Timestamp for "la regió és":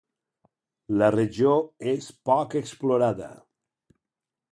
1.01-2.07